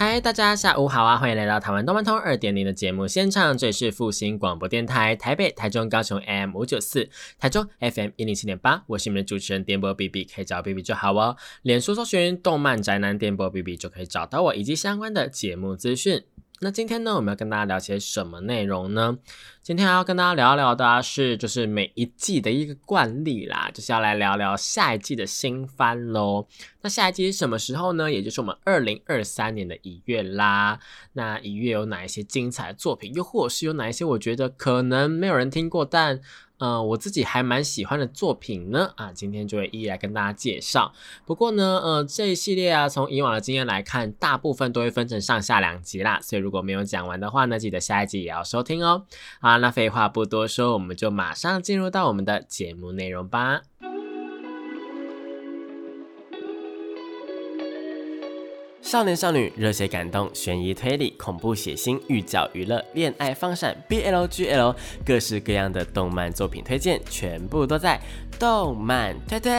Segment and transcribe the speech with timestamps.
[0.00, 1.16] 嗨，大家下午好啊！
[1.16, 11.36] 欢迎来到台湾动漫通二点零的节目现场，这里是复兴广播电台台北、台中、高雄 M 五九四，台中 FM 一零七点八，我是你们的主持人电波 B B，可以找 B B 就好哦。
[11.62, 16.22] 脸书搜寻动漫宅男电波 B B 就可以找到我以及相关的节目资讯。
[16.60, 19.16] 那今天呢，我们要跟大家聊些什么内容呢？
[19.62, 26.48] 今天要跟大家聊聊的是，就是每一季的一个惯例啦，就是要来聊聊下一季的新番喽。
[26.80, 28.10] 那下一季是什么时候呢？
[28.10, 30.80] 也就是我们二零二三年的一月啦。
[31.12, 33.14] 那一月有哪一些精彩的作品？
[33.14, 36.20] 又或是有哪一些我觉得可能没有人听过，但
[36.58, 40.92] 呃，我自己还蛮喜欢的作品呢，啊，今天就会一一来跟大家介绍。
[41.24, 49.04] 不过呢，呃，这一系列啊，从以往的经验来看，大部分都会分成上下两集啦，所以如果没有讲完的话呢，记得下一集也要收听哦。
[49.40, 53.62] 好，那废话不多说，我们就马上进入到我们的节目内容吧。
[58.88, 68.00] 少年少女、热血感动、悬疑推理、恐怖血腥、寓教于乐、恋爱放闪、BLGL，各式各样的动漫作品推荐，全部都在
[68.38, 69.52] 动漫推推。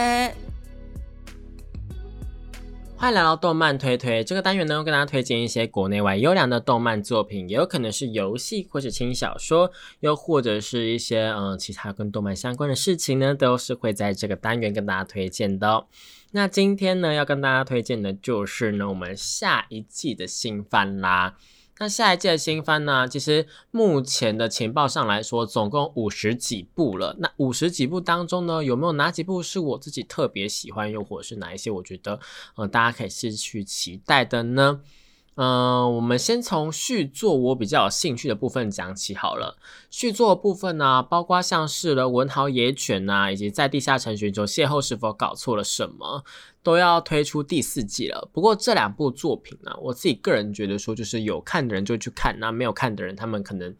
[2.96, 9.70] 欢迎来到动漫推推这个单元呢，跟大家推荐一些国内外优良的动漫作品，也有可能是游戏或是轻小说，
[10.00, 15.70] 又或者是一些嗯其他跟动漫相关的事情呢，都是会在这个单元跟大家推荐的。
[15.70, 15.86] 哦
[16.32, 21.36] 那今天呢，要跟大家推荐的就是呢，我们下一季的新番啦。
[21.78, 27.16] 那下一季的新番呢，其实目前的情报上来说，总共五十几部了。
[27.18, 32.20] 那五十几部当中呢，有没有哪几部是我自己特别喜欢，又或者是哪一些我觉得，
[32.54, 34.82] 呃，大家可以是去期待的呢？
[35.42, 39.56] 嗯，我们先从续作我比较有兴趣的部分讲起好了。
[39.88, 46.22] 续作部分呢，包括像是了文豪野犬呐，以及在地下城寻求邂逅是否搞错了什么，
[46.62, 48.28] 都要推出第四季了。
[48.34, 53.74] 不过这两部作品呢，我自己个人觉得说，就是有看的人就去看，那没有看的人，他们可能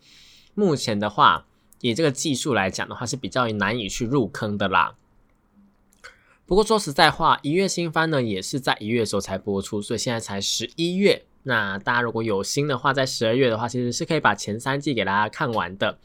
[0.54, 1.44] 目前的话，
[1.82, 4.94] 以这个技术来讲的话，是比较难以去入坑的啦。
[6.46, 11.26] 不过说实在话，一月新番呢，也是在一月的时候才播出，所以现在才十一月。
[11.42, 15.98] 那大家如果有心的话，在十二月的话，其实是可以把前三季给大家看完的。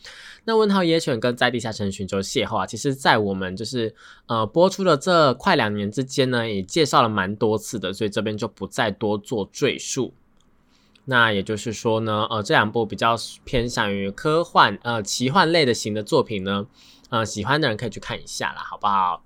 [0.46, 3.94] 那《问号野犬》跟《在地下城寻求邂逅》啊，其实在我们就是
[4.28, 10.14] 呃播出的这快两年之间呢，也介绍了蛮多次的，所以这边就不再多做赘述。
[11.04, 16.66] 那也就是说呢，呃，这两部比较偏向于科幻呃奇幻类的型的作品呢，
[17.10, 19.24] 呃，喜欢的人可以去看一下啦，好不好？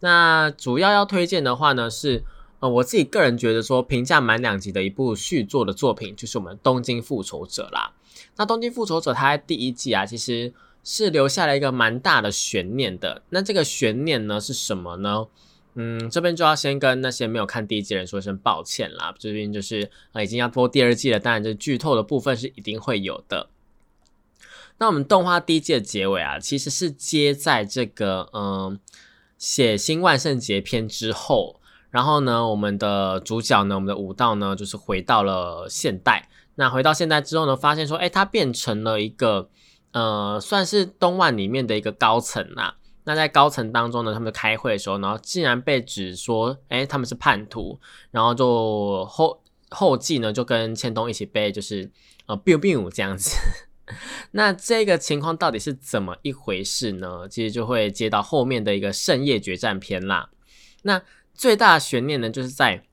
[0.00, 2.24] 那主要要推荐的话呢是。
[2.60, 7.94] 呃，我自己个人觉得说评价满两集的一部续作的作品，就是我们《东京复仇者》啦。
[8.36, 10.52] 那《东京复仇者》它第一季啊，其实
[10.84, 13.22] 是留下了一个蛮大的悬念的。
[13.30, 15.26] 那这个悬念呢是什么呢？
[15.74, 19.14] 嗯，这边就要先跟那些没有看第一季的人说一声抱歉啦。
[19.18, 23.48] 这边就是呃已经要播第二季了，当然这剧透的部分是一定会有的。
[24.76, 28.78] 那我们动画第一季的结尾啊，其实是接在这个嗯
[29.38, 31.59] 血腥万圣节篇之后。
[31.90, 36.28] 然后呢，我们的主角呢，我们的武道呢，就是回到了现代。
[36.54, 39.48] 那回到现代之后呢，发现说，哎，他变成了一个，
[39.92, 42.76] 呃，算是东万里面的一个高层啦。
[43.04, 47.80] 那在高层当中呢，他们开会的时候，然后竟然被指说，哎，他们是叛徒。
[48.10, 51.90] 然后就后后继呢，就跟千冬一起被就是
[52.26, 53.36] 呃 biu biu 这样子。
[54.32, 57.26] 那这个情况到底是怎么一回事呢？
[57.28, 60.28] 其实就会接到后面的一个圣夜决战篇啦。
[60.82, 61.02] 那
[61.40, 62.84] 最大的悬念呢，就是在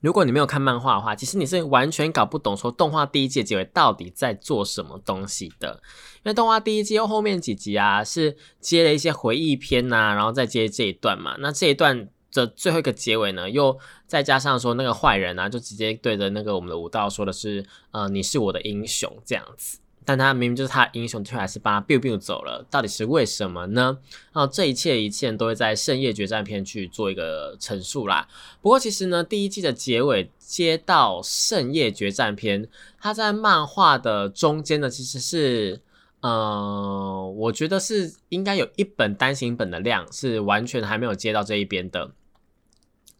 [0.00, 5.80] 如果你没有看漫画的话，其实你是完全搞不懂说动画第一季结尾到底在做什么东西的。
[6.16, 11.36] 因为动画第一季后面几集啊，是接了一些回忆篇呐，然后再接这一段嘛。
[11.38, 19.78] 那这一段的最后一个结尾呢，又再加上说那个坏人啊，就直接对着那个我们的武道说的是，呃，你是我的英雄这样子。
[20.08, 23.98] 但他明明就是他的英雄，却还是把他 biu biu 走了，到底是为什么呢？
[24.32, 28.26] 啊，这一切一切都会在圣夜决战篇去做一个陈述啦。
[28.62, 32.66] 不过其实呢，第一季的结尾接到圣夜决战篇，
[32.98, 35.82] 它在漫画的中间呢，其实是，
[36.22, 42.12] 呃，我觉得是应该有一本单行本的量是完全还没有接到这一边的。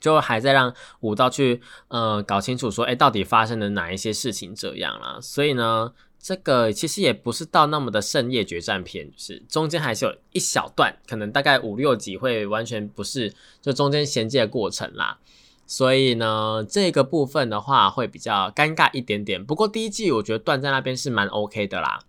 [0.00, 5.18] 就还在让武道去呃搞清楚说，哎，到底发生了哪一些事情这样啦。
[5.20, 13.32] 所以呢，这个其实也不是到那么的圣夜决战篇，就是中间还是有一小段，可能大概五六集会完全不是
[13.62, 15.18] 就中间衔接的过程啦。
[15.66, 19.44] 所以呢，这个部分的话会比较尴尬一点点。
[19.44, 22.00] 不过第一季我觉得断在那边是蛮 OK 的啦，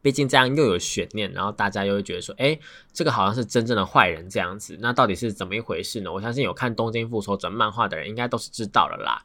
[0.00, 2.58] 毕竟这样又有悬念，然后大家又会觉得说，哎，
[2.92, 4.78] 这个好像是真正的坏人这样子。
[4.80, 6.12] 那到底是怎么一回事呢？
[6.12, 9.24] 我相信有看《东京复仇者》漫画的人应该都是知道了啦。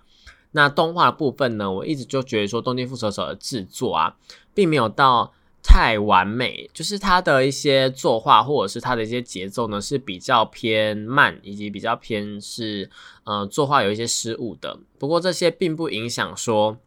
[0.52, 4.16] 那动画的部分呢，我一直就觉得说，《东京复仇者》的制作啊，
[4.54, 5.34] 并没有到。
[5.70, 12.90] 太完美，就是它的一些作画或者是它的一些节奏呢，是比较偏慢，以及比较偏是
[13.26, 14.80] 呃作画有一些失误的。
[14.98, 16.78] 不过这些并不影响说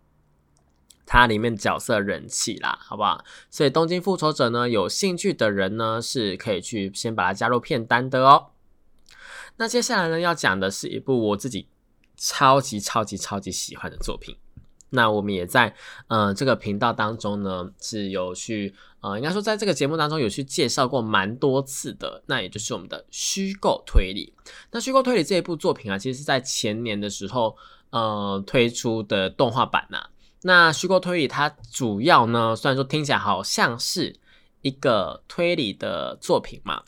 [1.04, 3.22] 它里面角色人气啦，好不好？
[3.50, 8.46] 所以《东京复仇者》呢，有兴趣的人呢是可以去先把它加入片单的哦。
[9.56, 11.66] 那接下来呢，要讲的是一部我自己
[12.20, 14.36] 超级超级超级喜欢的作品。
[14.90, 15.74] 那我们也在
[16.08, 24.34] 呃这个频道当中呢，是有去呃应该说在这个节目当中有去介绍过蛮多次的，那也就是我们的虚构推理。
[24.72, 27.56] 那虚构推理这一部作品啊，其实是在前年的时候
[27.90, 30.08] 呃推出的动画版呐。
[30.42, 34.16] 那虚构推理它主要呢，虽然说听起来好像是
[34.60, 36.82] 一个推理的作品嘛。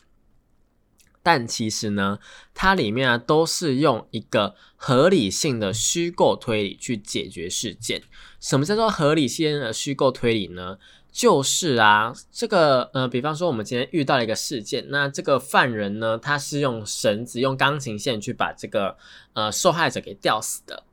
[1.23, 2.19] 但其实呢，
[2.53, 8.03] 它里面啊都是用一个合理性的虚构推理去解决事件。
[8.41, 10.77] 什么叫做合理性的虚构推理呢？
[11.13, 18.97] 就是啊，这个呃，比方说我们今天遇到了一个事件，那这个犯人呢，他是用绳子、用钢琴线去把这个
[19.33, 20.83] 呃受害者给吊死的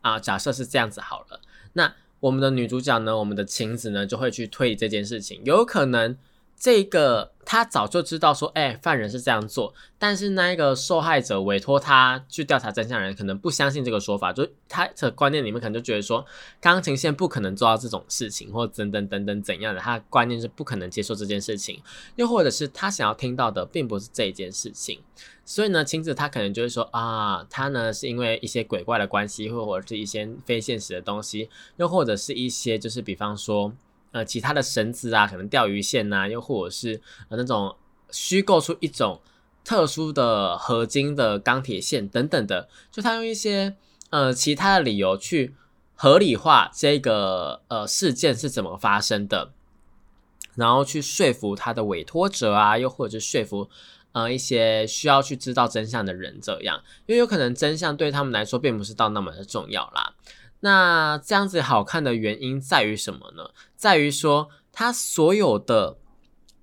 [0.00, 0.18] 啊。
[0.18, 1.40] 假设是这样子好了，
[1.74, 6.16] 那我们的女主角呢，我们的晴子呢，就会去推理这件事情，有可能。
[6.56, 16.24] 这个他早就知道说，哎，犯人是这样做，但是那一个受害者委托他去调查真相人，可能不相信这个说法，就他的观念里面可能就觉得说，
[16.62, 21.82] 钢琴线不可能做到这种事情，或等等等等怎样的，他的观念是不可能接受这件事情，
[22.16, 25.00] 又或者是他想要听到的并不是这一件事情，
[25.44, 33.72] 所以呢，亲子他可能就会说啊，他呢是因为一些鬼怪的关系，或或者是一些非现实的东西，又或者是一些就是比方说。
[34.14, 37.74] 呃，其他的绳子啊，可能钓鱼线呐，又或者是呃那种
[38.12, 39.20] 虚构出一种
[39.64, 43.74] 特殊的合金的钢铁线等等的，就他用一些
[44.10, 45.56] 呃其他的理由去
[45.96, 49.50] 合理化这个呃事件是怎么发生的，
[50.54, 53.68] 然后去说服他的委托者啊，又或者是说服
[54.12, 60.14] 呃一些需要去知道真相的人，这样，因为有可能真相对他们来说并不是到那么的重要啦。
[60.64, 63.50] 那这样子好看的原因在于什么呢？
[63.76, 65.98] 在于说，它所有的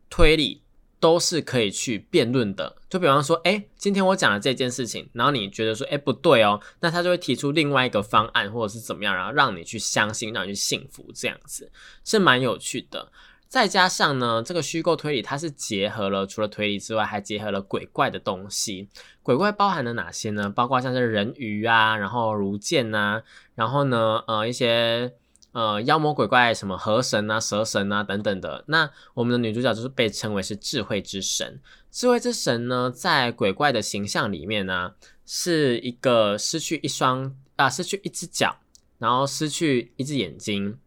[0.10, 0.64] 推理
[1.00, 2.78] 都是可以去辩论的。
[2.90, 11.72] 就比方说，哎，今天我讲了这件事情，然后你觉得说，哎，不对哦，那他就会提出另外一个方案，或者是怎么样，然后让你去相信，让你去信服，这样子
[12.04, 13.12] 是蛮有趣的。
[13.52, 18.88] 再加上呢，这个虚构推理它是结合了除了推理之外，还结合了鬼怪的东西。
[19.22, 20.50] 鬼怪包含了哪些呢？
[20.50, 23.22] 包括像是人鱼啊，然后如剑呐，
[23.54, 25.12] 然后呢，呃，一些
[25.52, 28.64] 呃妖魔鬼怪，什么河神啊、蛇神啊等等的。
[28.70, 31.60] 那我们的女主角就是被称为是智慧之神。
[31.92, 34.94] 智慧之神呢，在鬼怪的形象里面呢，
[35.26, 38.56] 是一个失去一双啊，失去一只脚，
[38.98, 40.80] 然后失去一只眼睛。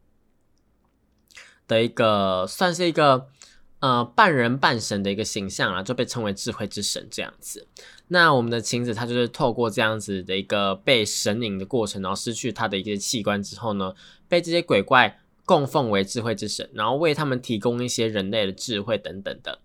[1.66, 3.26] 的一个算是一个
[3.81, 7.67] 呃半人半神的一个形象啊，就被称为智慧之神这样子。
[8.08, 13.94] 那我们的晴子她就是透过这样子的一个被神隐的过程，然后失去她的一些器官之后呢，
[14.29, 19.58] 被这些鬼怪供奉为智慧之神，然后为他们提供一些人类的智慧等等的。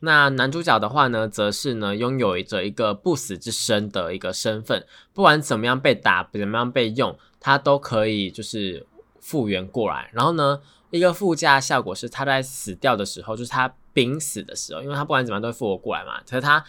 [0.00, 8.86] 那男主角的话呢，则是呢拥有着一个不死之身的一个身份，不管怎么样被打，怎么样被用，他都可以就是
[9.20, 10.10] 复原过来。
[10.12, 10.60] 然后呢？
[10.92, 16.20] 一个附加效果是，他在死掉的时候，就是他濒死的时候，因为他不管怎么样都会复活过来嘛。
[16.28, 16.62] 可是他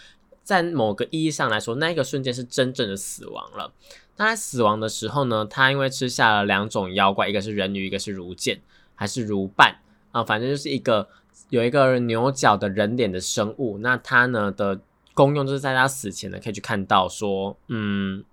[0.43, 3.73] 在某个意义上来说，那个瞬间是真正的死亡了。
[4.15, 8.61] 他在死亡的时候呢，他因为吃下了两种妖怪，一个是人鱼，一个是如剑，
[8.95, 9.81] 还是如伴
[10.13, 10.23] 啊？
[10.23, 11.09] 反正就是一个
[11.49, 13.77] 有一个牛角的人脸的生物。
[13.79, 14.79] 那他呢的
[15.13, 18.23] 功用就是在他死前呢，可以去看到说，嗯，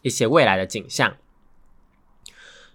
[0.00, 1.14] 一些未来的景象。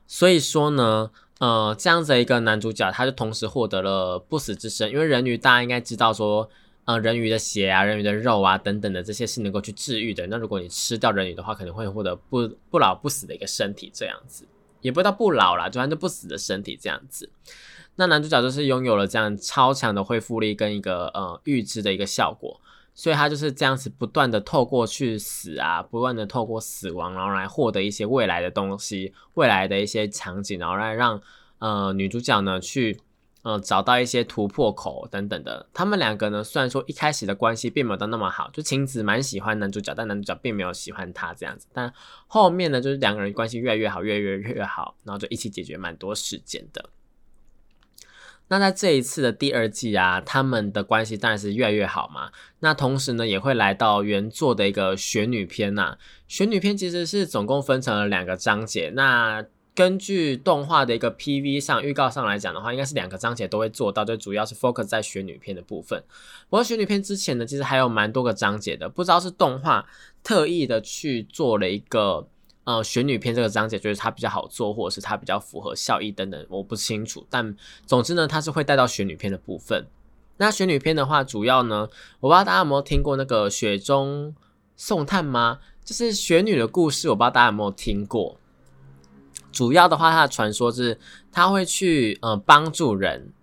[0.06, 1.10] 所以说呢。
[1.40, 6.50] 呃，这样子的一个男主角，他就同时获得了不死之身，因为人鱼大家应该知道说，
[6.86, 10.28] 呃，人鱼的血啊、人鱼的肉啊等等的这些是能够去治愈的。
[10.28, 14.46] 那如果你吃掉人鱼的话，可能会获得不不老不死的一个身体，这样子
[14.82, 17.30] 也不知道不老啦，就反正不死的身体这样子。
[17.96, 22.60] 那男主角就是拥有了这样超强的恢复力跟一个呃预知的一个效果。
[23.00, 31.22] 所以他就是这样子，不断的透过去死啊，不断的透过死亡，然后来获得一些未来的东西，未来的一些场景，然后来让
[31.60, 33.00] 呃女主角呢去
[33.44, 35.66] 呃找到一些突破口等等的。
[35.74, 41.68] 他们两个呢，虽然说一开始的关系并没有到那么好，就晴子蛮喜欢男主角，但男主角并没有喜欢她这样子。
[41.72, 41.94] 但
[42.28, 46.90] 后面呢，就是两个人关系越来越好，越来越越好，然后就一起解决蛮多事件的。
[48.50, 52.32] 那在这一次的第二季啊，他们的关系当然是越来越好嘛。
[52.60, 55.98] 那同时呢，也会来到原作的一个玄女篇呐。
[56.28, 58.92] 玄女篇其实是总共分成了两个章节。
[58.96, 66.04] 那根据动画的一个 PV 上预告上来讲的话，应该是两个章节都会做到，就主要是 focus 在玄女篇的部分。
[66.50, 69.88] 不过玄女篇之前呢，其实还有蛮多个章节的，不知道是动画
[70.24, 72.28] 特意的去做了一个。
[72.66, 77.26] 呃，玄女篇这个章节就是它比较好做，或者是它比较符合效益等等，我不清楚。
[77.30, 79.88] 但总之呢，它是会带到玄女篇的部分。
[80.38, 81.90] 那玄女篇的话，主要呢，
[82.20, 84.36] 我不知道大家有没有听过那个雪中
[84.76, 85.60] 送炭吗？
[85.84, 88.38] 就是玄女的故事，我不知道大家有没有听过。
[89.52, 91.00] 主要的话，它的传说是
[91.32, 93.34] 他会去呃帮助人，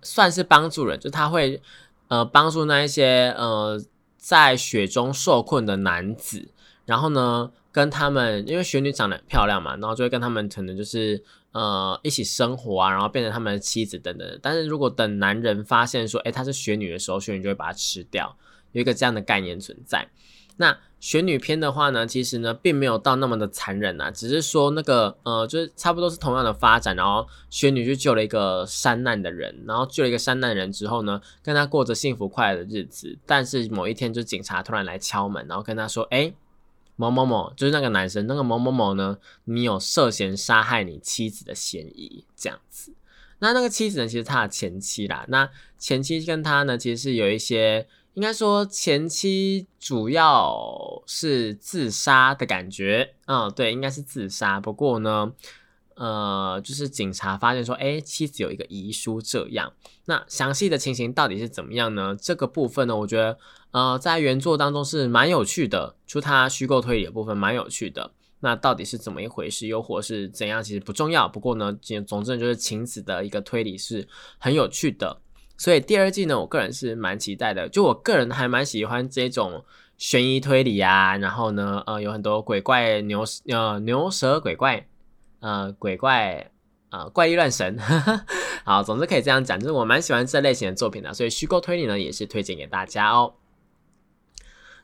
[0.00, 1.60] 算是帮助人，就他会
[2.06, 3.82] 呃帮助那一些呃
[4.16, 6.48] 在雪中受困的男子，
[6.88, 7.52] 然后呢。
[7.70, 14.38] 跟他们，因为雪女长得很漂亮嘛，然后就会跟他们可能就是呃一起生活啊，然后变成他们的妻子等等。
[14.42, 18.34] 但是如果等男人发现说，哎，她是雪女的时候，雪女就会把她吃掉，
[18.72, 20.08] 有一个这样的概念存在。
[20.56, 33.16] 那雪女篇的话呢，其实呢并没有到那么的残忍啊，只是说那个呃，就是差不多是同样的发展，然后雪女去救了一个山难的人，然后救了一个山难人之后呢，跟他过着幸福快乐的日子。
[33.24, 36.32] 但是某一天，就警察突然来敲门，然后跟他说，哎。
[36.98, 39.16] 某某某就是那个男生，那个某某某呢？
[39.44, 42.92] 你有涉嫌杀害你妻子的嫌疑，这样子。
[43.38, 44.08] 那那个妻子呢？
[44.08, 45.24] 其实他的前妻啦。
[45.28, 53.14] 那前妻跟他呢，其实是有一些，应该说前妻主要是自杀的感觉。
[53.26, 54.60] 嗯，对，应该是自杀。
[54.60, 55.32] 不过呢。
[56.00, 59.72] 呃，就是警察发现说，哎，妻子有一个遗书，这样。
[60.04, 62.14] 那详细的情形到底是怎么样呢？
[62.14, 63.36] 这个部分呢，我觉得，
[63.70, 68.12] 呃，在原作当中是蛮有趣的，就它虚构推理的部分蛮有趣的。
[68.40, 71.28] 那到底是怎么一回事，又或是怎样，其实不重要。
[71.28, 74.06] 不过呢，总之就是晴子的一个推理是
[74.38, 75.20] 很有趣的。
[75.56, 77.68] 所以第二季呢，我个人是蛮期待的。
[77.68, 79.64] 就我个人还蛮喜欢这种
[79.96, 84.86] 悬疑推理啊，然后呢，呃，有很多鬼怪牛呃牛蛇鬼怪。
[85.40, 86.50] 呃，鬼怪，
[86.90, 87.78] 呃，怪力乱神，
[88.66, 93.32] 好，总之可以这样讲，就是我蛮喜欢这类型的作品的，所以虚构推理呢也是推荐给大家哦。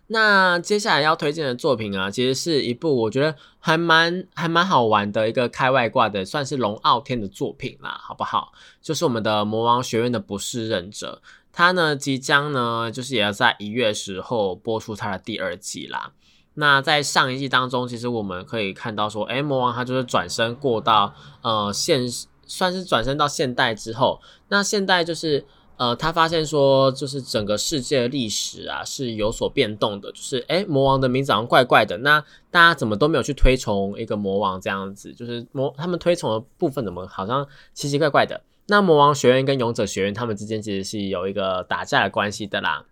[0.09, 8.53] 那接下来要推荐的作品啊，其实是一部我觉得还蛮还蛮好玩的一个开外挂的，算是龙傲天的作品啦，好不好？
[8.83, 16.13] 就是我们的魔王学院的不是忍者，他呢即将呢就是也要在一月时候播出他的第二季啦。
[16.57, 22.07] 那在上一季当中，其实我们可以看到说，哎，魔王他就是转身过到呃现，
[22.47, 25.45] 算是转身到现代之后，那现代就是
[25.77, 38.41] 呃他发现说，就是整个世界的历史啊是有所变动的，就是哎魔王的名字好像怪怪的，那大家怎么都没有去推崇一个魔王这样子，就是魔他们推崇的部分怎么好像奇奇怪怪的？
[38.67, 42.85] 那魔王学院跟勇者学院他们之间其实是有一个打架的关系的啦。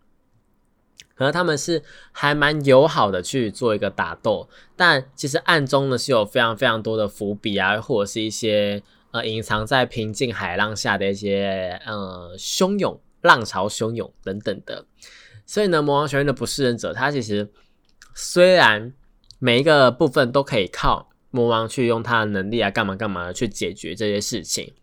[1.14, 14.84] 可能他们是还蛮友好的去做一个打斗，但其实暗中呢是有非常非常多的伏笔啊，或者是一些呃隐藏在平静海浪下的一些呃汹涌浪潮汹涌等等的。
[15.46, 17.52] 所以呢，魔王学院的不是忍者，他其实
[18.14, 18.92] 虽然
[19.38, 24.74] 每一个部分都可以靠魔王去用他的能力啊，干嘛干嘛的去解决这些事情，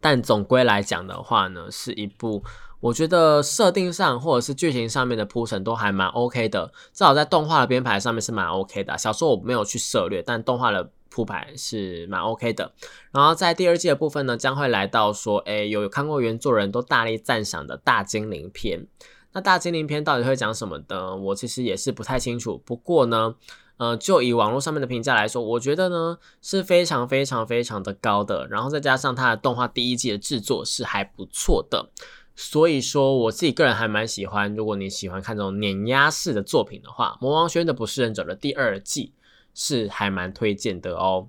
[0.00, 2.42] 但总归来讲的话呢，是一部。
[2.80, 8.96] 我觉得设定上或者是剧情上面的铺陈都还蛮 OK 的，至少在动画的编排上面是蛮 OK 的。
[8.96, 12.72] 小说我没有去涉略，但动画的铺排是蛮 OK 的。
[13.12, 18.86] 然后在第二季的部分呢，将会来到说，哎，有看过原作人都大力赞赏的大精灵篇。
[19.32, 21.14] 那大精灵篇到底会讲什么的？
[21.16, 22.62] 我其实也是不太清楚。
[22.64, 23.34] 不过呢，
[23.76, 28.46] 呃，就以网络上面的评价来说，我觉得呢是非常非常非常的高的。
[28.48, 31.90] 然后再加上它的动画第一季的制作是还不错的。
[32.36, 34.54] 所以说，我自己个人还蛮喜欢。
[34.54, 39.12] 如果你喜欢看这种碾压式的作品的话，《魔王学院的不是忍者》的第二季
[39.54, 41.28] 是还蛮推荐的哦。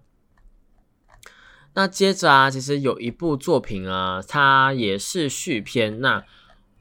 [1.73, 6.01] 那接着啊，其实有一部作品啊，它也是续篇。
[6.01, 6.23] 那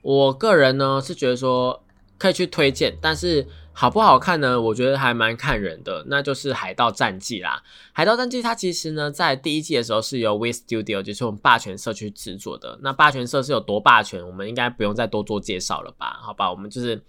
[0.02, 1.84] 我个人呢是觉得说
[2.18, 3.46] 可以去推荐，但是。
[3.72, 4.60] 好不好看呢？
[4.60, 7.62] 我觉得还蛮看人的，那就是《海盗战记》啦。
[7.94, 12.78] 《海盗战记》它其实呢，在第一季的时候是由 We Studio，就是我们霸权社去制作的。
[12.82, 16.18] 那霸权社是有多霸权，我们应该不用再多做介绍了吧？
[16.20, 17.00] 好吧，我们就是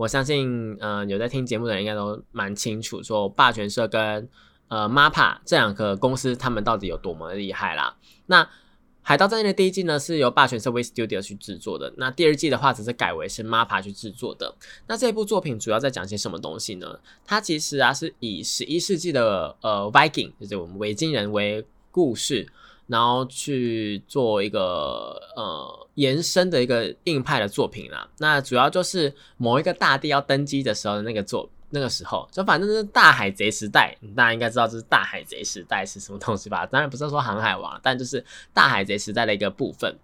[0.00, 4.26] 我相信，嗯，有在听节目的人应该都蛮清楚，说霸权社跟
[4.68, 7.94] 呃 MAPA 这两个公司他们到底有多么厉害啦。
[8.24, 8.48] 那
[9.02, 11.92] 海盗战记的第一季呢，是由霸权社会 Studio 去制作的。
[11.98, 14.54] 那第二季的话，只是改为是 MAPA 去制作的。
[14.86, 16.98] 那这部作品主要在讲些什么东西呢？
[17.26, 22.48] 它其实啊，是以十一世纪的呃 Viking，就是我们维京人为故事，
[22.90, 28.08] 然后去做一个呃延伸的一个硬派的作品啦。
[28.18, 31.48] 那主要就是某一个大帝要登基的时候的那个作。
[31.72, 36.66] 那个时候，就反正是大海贼时代，大家应该知道这是大海贼时代是什么东西吧？
[36.66, 39.96] 当然不是说航海王，但就是大海贼时代的一个部分。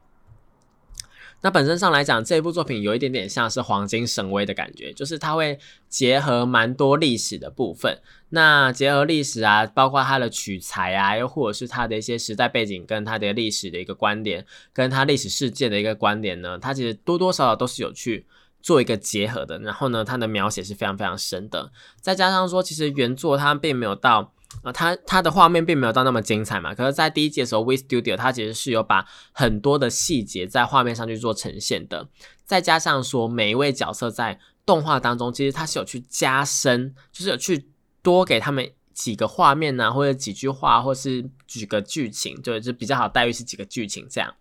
[1.47, 5.57] 那本身上来讲，这部作品有一点点像是黄金神威的感觉，就是它会
[5.89, 8.01] 结合蛮多历史的部分。
[8.31, 18.27] 那结合历史啊，包括它的取材啊，又或者是它的一些时代背景跟它的历史的一个观点，跟它历史事件的一个观点呢，它其实多多少少都是有去。
[18.63, 26.75] 做一个结合的，然后呢，它的描写是非常非常深的，再加上说，其实原作它并没有到，呃，它它的画面并没有到那么精彩嘛。
[26.75, 32.09] 可是，在第一季的时候，We Studio 它其实是有把很多的细节在画面上去做呈现的，
[32.45, 37.69] 再加上说，每一位角色在动画当中，其实它是有去加深，就是有去
[38.03, 44.35] 多给他们几个画面呐，或者几句话，或是几个剧情，就，就比较好待遇是几个剧情这样。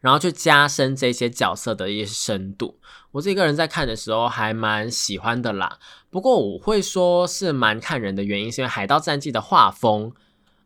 [0.00, 2.78] 然后去加深这些角色的一些深度，
[3.12, 5.78] 我自己个人在看的时候还蛮喜欢的啦。
[6.10, 10.12] 不过我会说是蛮看人的原因，是因为《海盗战记》的画风，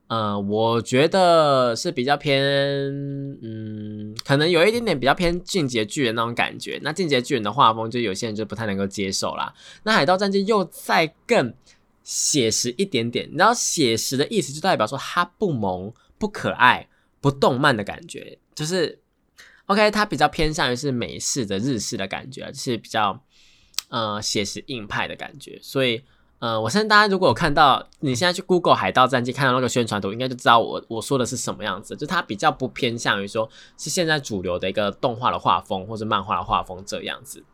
[0.08, 2.42] 呃，我觉得是比较偏，
[3.42, 6.78] 嗯，可能有一点点比较偏进阶巨人那种感觉。
[6.82, 9.54] 那进阶巨人的画风，就有些人就不太能够接受啦。
[9.84, 11.54] 那《海盗战记》又再更
[12.02, 16.88] 写实一点点，你知道写实的意思就代表说它不萌、不可爱、
[17.20, 19.00] 不动漫的感觉，就是。
[19.68, 23.22] OK，它比较偏向于是美式的日式的感觉，就是比较
[23.90, 25.58] 呃写实硬派的感觉。
[25.60, 26.02] 所以
[26.38, 31.94] 呃，我相信大家如果有看到你现在去 Google《海盗战记》看到那个宣传图，应该就知道我我说的是什么样子。
[31.94, 33.46] 就它比较不偏向于说
[33.76, 37.44] 是现在主流的一个动画的画风或者漫画的画风这样子。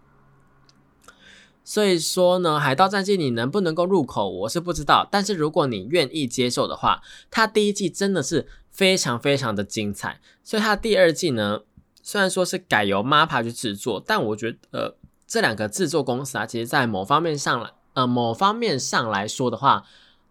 [1.64, 5.08] 所以说呢，《海盗战记》你能不能够入口，我是不知道。
[5.10, 10.20] 但是如果你愿意接受的话，它第一季真的是非常非常的精彩。
[10.42, 11.60] 所以它第二季呢？
[12.02, 19.86] 虽然说是改由 MAPA 去制作，但我觉得这两个制作公司啊，其实在某方面上来，呃，某方面上来说的话，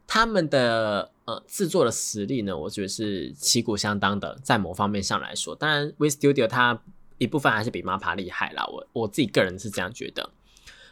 [0.05, 4.37] 他们的呃制作的实力呢，我觉得是旗鼓相当的。
[4.43, 6.79] 在某方面上来说，当然 We Studio 它
[7.17, 10.29] 一部分还是比 MAPA 厉害啦，我我自己个人是这样觉得。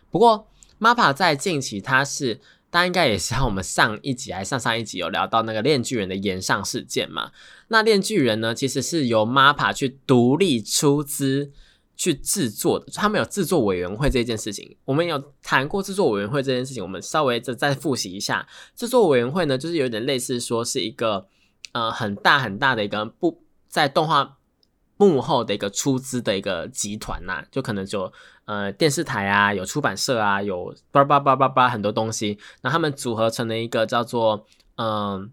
[0.09, 0.47] 不过
[0.79, 2.39] MAPA 在近期它是。
[2.71, 7.31] 大家应该也像我们上一集还上上一集有聊到那个炼巨人的延上事件嘛？
[7.67, 11.51] 那炼巨人呢，其实是由 MAPA 去独立出资
[11.97, 14.77] 去制作的，他们有制作委员会这件事情。
[14.85, 18.47] 我们有谈过制作委员会这件事情，我们稍微再再复习一下。
[18.75, 21.27] 制作委员会呢，就是有点类似说是一个
[21.73, 24.37] 呃很大很大的一个不在动画。
[25.07, 28.13] 幕后的一个出资的一个集团呐，就可能就
[28.45, 34.45] 呃电视台啊，有出版社啊，有叭叭叭叭叭很多东西，那他们组合成了一个叫做
[34.77, 35.31] 嗯，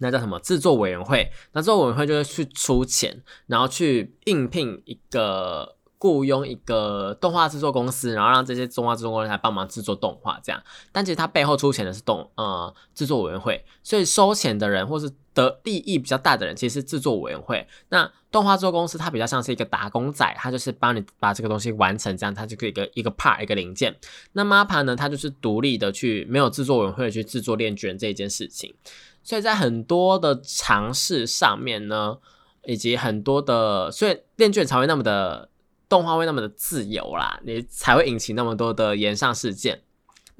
[0.00, 1.30] 那叫什么制作委员会？
[1.52, 5.76] 那制作委员会就是去出钱，然后去应聘一个。
[6.00, 10.62] 雇佣一个动画制作公司，然后让这些动画制作公司来帮忙制作动画，这样。
[10.92, 17.64] 但其实他背后出钱的是动呃制作委员会，所以收钱的人或是的利益比较大的人，其实是制作委员会。
[17.90, 23.94] 那动画制作公司它比较像是一个打工仔，它就是帮你把这个东西完成，这样它就可以一个一个 part 一个零件。
[24.32, 28.74] 那 MAPA 呢，它就是独立的去没有制作委员会去制作链卷这一件事情。
[29.22, 32.18] 所以在很多的尝试上面呢，
[32.64, 35.48] 以及很多的，所以链卷才会那么的。
[35.90, 39.80] 动画会那么的自由啦，你才会引起那么多的延上事件。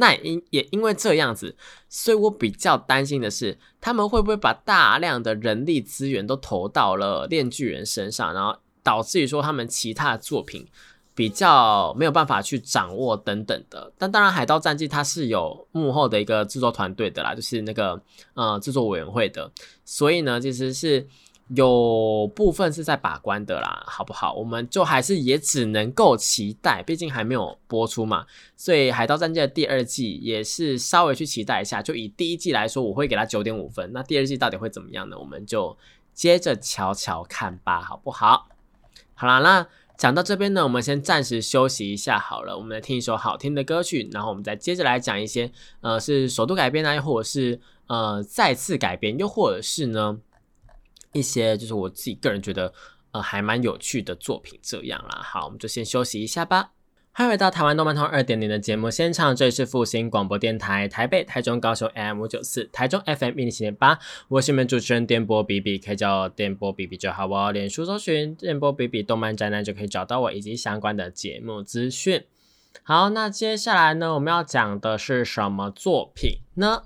[0.00, 1.56] 那也因也因为这样子，
[1.88, 10.64] 所以我比较担心的是，他们会不会把大量的人力资源都投到了炼巨人身上，然后导致于说他们其他的作品
[11.14, 13.92] 比较没有办法去掌握等等的。
[13.98, 18.00] 但当然，《海盗战记》它是有幕后的一个制作团队的啦，就是那个
[18.34, 19.50] 呃制作委员会的，
[19.84, 21.06] 所以呢，其实是。
[21.54, 24.34] 有部分是在把关的啦，好不好？
[24.34, 28.26] 我们就还是也只能够期待，毕竟还没有播出嘛。
[28.54, 31.80] 所以《海盗战记》的第二季也是稍微去期待一下。
[31.80, 33.90] 就以第一季来说，我会给他九点五分。
[33.94, 35.18] 那第二季到底会怎么样呢？
[35.18, 35.74] 我们就
[36.12, 38.48] 接着瞧瞧看吧，好不好？
[39.14, 42.58] 好啦，那讲到这边呢，我们先暂时休息一下好了。
[42.58, 50.18] 我们来听一首好听的歌曲，然后我们再接着来讲一些，呃，是首度改编啊，又或者是呃再次改编，又或者是呢？
[51.12, 52.73] 一些就是我自己个人觉得，
[53.12, 55.21] 呃，还蛮有趣的作品，这样啦。
[55.23, 56.73] 好，我们就先休息一下吧。
[57.11, 67.51] 欢迎回到台湾动漫通二点零的节目现场，这里是复兴广播电台台北、台中、高雄 M 五九四，台中 FM 一零七点八，我是你们主持人电波比比，可以叫我电波比比就好哦。
[67.51, 72.23] 脸书搜寻电波比比动漫宅男就可以找到我以及相关的节目资讯。
[72.82, 76.84] 好，那接下来呢，我们要讲的是什么作品呢？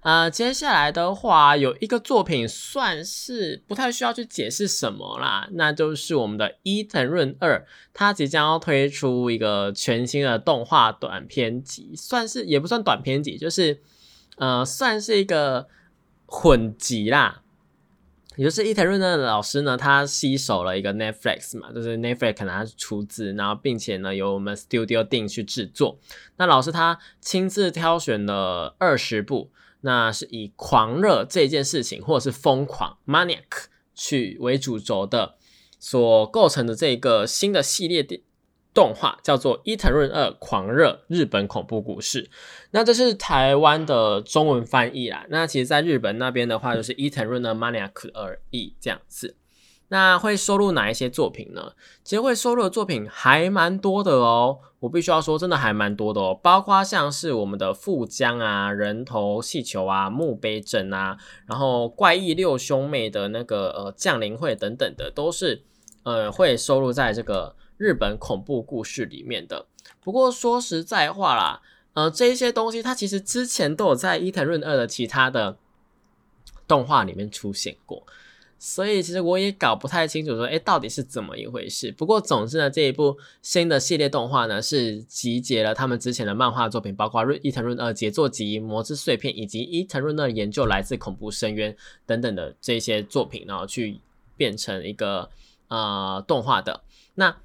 [0.00, 13.80] 呃，接下来的话有一个作品算是不太需要去解释什么啦，那就是我们的伊藤润二，它即将要推出一个全新的动画短片集，算是也不算短片集，就是
[14.36, 15.68] 呃，算是一个
[16.26, 17.41] 混集啦。
[18.36, 25.98] 也就是伊藤润二的老师呢，他吸手了一个 Netflix 嘛，就是 Netflix 可能他是出资，然后并且呢由我们 Studio 定去制作。
[26.36, 29.50] 那老师他亲自挑选了二十部，
[29.82, 35.36] 那是以狂热这件事情或者是疯狂 Maniac 去为主轴的
[35.78, 38.22] 所构成的这个新的系列电。
[38.74, 42.24] 动画叫做《伊藤润二狂热日本恐怖故事》，
[42.70, 45.26] 那这是台湾的中文翻译啦。
[45.28, 49.36] 那其实，在日本那边的话，就是伊藤润二 Maniac 而已这样子。
[49.88, 51.72] 那会收录哪一些作品呢？
[52.02, 54.58] 其实会收录的作品还蛮多的哦。
[54.80, 56.40] 我必须要说，真的还蛮多的哦。
[56.42, 65.62] 包括像是我们的富江啊、人头气球啊、墓碑镇啊，然后怪异六兄妹的那个呃降临会等等的，都是
[66.04, 67.54] 呃会收录在这个。
[67.82, 69.66] 日本恐怖故事里面的，
[70.04, 71.60] 不过说实在话啦，
[71.94, 75.56] 呃，这一些东西它其实之前都有在伊藤润二的其他的
[76.68, 78.06] 动画里面出现过，
[78.56, 81.90] 所以其实我也搞不太清楚说，哎，到底是怎么一回事。
[81.90, 93.98] 不过总之呢，这一部新的系列动画呢，是集结了他们之前的漫画作品，包括伊藤润二杰作集《魔之碎片》以及伊藤润二研究来自恐怖深渊等等的这些作品，然后去
[94.36, 95.28] 变成一个
[95.66, 96.84] 呃动画的
[97.16, 97.36] 那。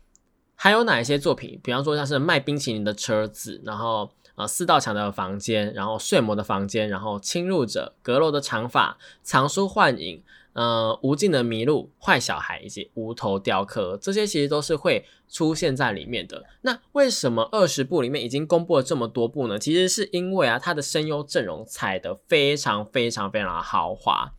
[0.60, 1.60] 还有哪一些作品？
[1.64, 16.44] 比方说像是卖冰淇淋的车子，然后呃四道墙的房间，然后睡魔的房间，然后侵入者阁楼的长发藏书幻影，呃无尽的迷路坏小孩以及无头雕刻，这些其实都是会出现在里面的。
[16.62, 19.60] 那为什么二十部里面已经公布了这么多部呢？
[19.60, 24.34] 其实是因为啊，它的声优阵容踩得非常非常非常的豪华。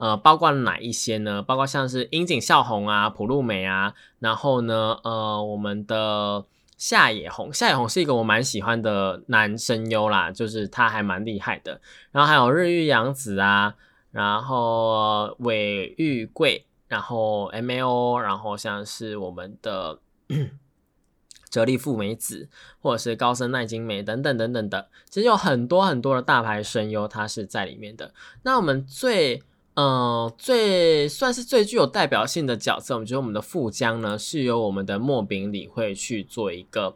[0.00, 1.42] 呃，包括哪一些呢？
[1.42, 6.46] 包括像是樱井孝宏啊、浦露美啊，然后呢，呃，我们的
[6.78, 11.80] 夏野宏，夏野宏是一个我蛮喜欢的男声优啦，就是他还蛮厉害的。
[12.12, 13.74] 然后还有日玉阳子啊，
[14.10, 19.98] 然后尾玉贵，然后 M.A.O，然后像是我们的
[21.50, 22.48] 哲利富美子，
[22.80, 28.14] 或者是高森奈津美等等等等的，其实有很多很多的大牌声优，他是在里面的。
[28.44, 29.42] 那我们最
[29.82, 36.94] 嗯，最算是最具有代表性的角色，我们觉得我们的富江呢，是由我们的莫炳理会去做一个，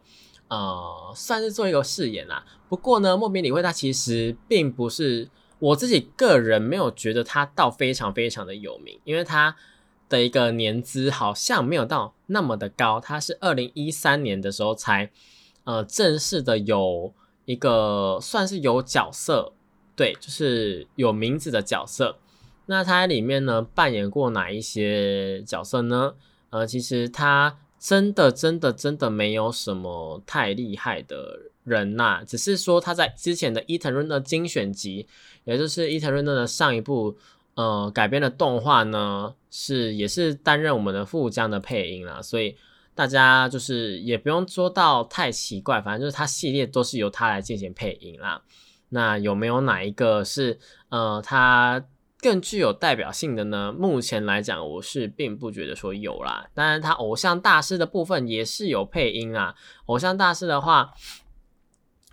[0.49, 2.45] 呃，算是做一个饰演啦。
[2.69, 9.55] 不过呢，莫炳理会他其实并不是我自己个人没有觉得他到非常非常的有名，因为他
[10.07, 15.09] 的一个年资好像没有到那么的高，他是二零一三年的时候才
[15.63, 17.11] 呃正式的有
[17.45, 19.53] 一个算是有角色，
[19.95, 22.17] 对，就是有名字的角色。
[22.67, 26.15] 那他在里面呢扮演过哪一些角色呢？
[26.49, 35.07] 呃，其实他真的真的真的没有什么太厉害的人呐，只是说他在之前的伊藤润的精选集，
[35.43, 37.15] 也就是伊藤润的上一部
[37.55, 42.55] 呃改编的动画呢，是也是担任我们的富江的配音啦，所以
[42.95, 48.41] 大家就是也不用说到太奇怪，反正就是他系列都是由他来进行配音啦。
[48.89, 50.57] 那有没有哪一个是
[50.89, 51.85] 呃他？
[52.21, 53.71] 更具有代表性的呢？
[53.71, 56.49] 目前来讲，我是并不觉得说有啦。
[56.55, 59.53] 当然，他偶像大师的部分也是有配音啊。
[59.85, 60.93] 偶像大师的话，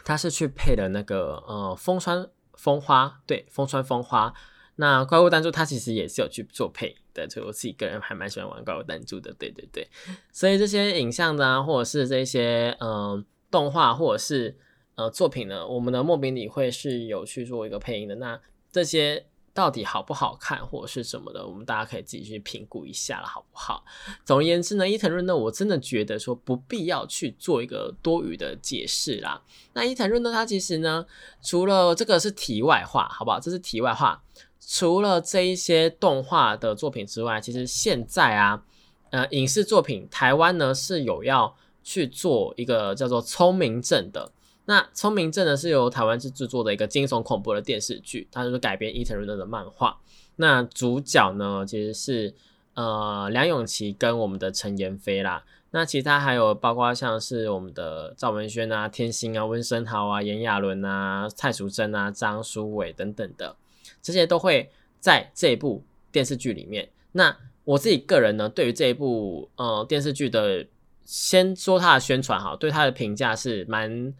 [0.04, 4.34] 他是去配的那个呃风川风花，对，风川风花。
[4.76, 9.88] 那怪物弹珠他其实也是有去做配的，就我自己个人还蛮喜欢玩怪物弹珠的，对对对。
[10.30, 14.58] 所以这些影像呢，或者是这些嗯动画或者是
[14.96, 18.16] 呃作品呢，我们的莫比里会是有去做一个配音的。
[18.16, 18.38] 那
[18.70, 19.26] 这些。
[19.54, 23.84] 到底好不好看或者是什么的，我们大家可以自己去评估一下了，好不好？
[24.24, 29.42] 总而言之呢，伊藤润呢，我真的觉得说不必要去做一个多余的解释啦。
[29.74, 31.04] 那伊藤润呢，他其实呢，
[31.42, 33.38] 除了这个是题外话，好不好？
[33.38, 34.22] 这是题外话。
[34.64, 38.62] 除了这一些动画的作品之外，其实现在啊，
[39.10, 44.32] 呃，影视作品台湾呢是有要去做一个叫做《聪明症》的。
[44.64, 49.98] 那《聪明症》呢，是由台湾制制作的一个惊悚恐怖的电视剧，它就是改编伊藤润二的漫画。
[50.36, 52.34] 那主角呢，其实是
[52.74, 55.44] 呃梁咏琪跟我们的陈妍霏啦。
[55.72, 63.56] 那其他还有包括像是我们的赵文轩啊、天心啊、温升豪啊、炎亚纶啊、蔡淑珍啊、张书伟等等的，
[64.02, 64.70] 这些都会
[65.00, 66.88] 在这部电视剧里面。
[67.12, 70.66] 那我自己个人呢，对于这一部呃电视剧的，
[71.04, 74.12] 先说它的宣传哈，对它的评价是蛮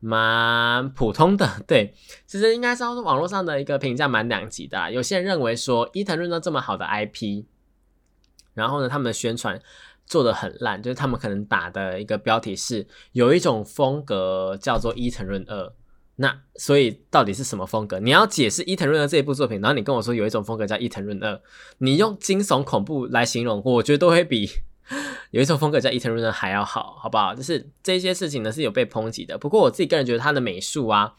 [0.00, 1.48] 蛮普通的。
[1.66, 1.94] 对，
[2.26, 4.90] 其实应该说网络上的一个评价蛮两极的。
[4.90, 7.44] 有些人认为说伊藤润二这么好的 IP，
[8.54, 9.60] 然后呢，他们的宣传。
[10.06, 15.72] 做的很烂，就是他们可能打的一个标题是有一种风格叫做伊藤润二，
[16.16, 18.00] 那所以到底是什么风格？
[18.00, 21.40] 你要解释伊藤润二这一部作品，然后你跟我说有一种风格叫伊藤润二，
[21.78, 24.50] 你用惊悚恐怖来形容，我觉得都会比
[25.30, 27.34] 有一种风格叫伊藤润二还要好，好不好？
[27.34, 31.14] 就是这些事情呢是有被抨击的，不过我自己个人觉得他的美术啊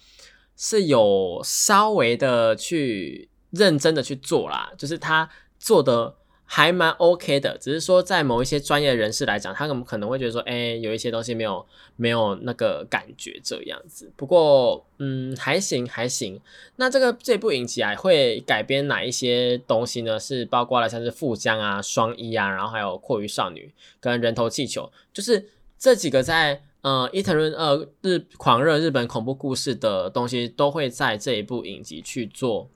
[0.55, 5.29] 是有稍微的去认真的去做啦，就是他
[5.59, 6.17] 做的。
[6.53, 14.11] 还蛮 OK 的，只是说在某一些专业人士来讲，他们可能会觉得说，哎，有一些东西没有没有那个感觉这样子。
[14.17, 16.37] 不过，嗯，还行还行。
[16.75, 20.19] 那这个这部影集啊，会改编哪一些东西呢？
[20.19, 25.47] 是包括了像是富江啊、双一啊，然后还有阔鱼少女跟人头气球，就是
[25.79, 32.69] 这几个在呃伊藤润二日狂热日本恐怖故事的东西，都会在这一部影集去做。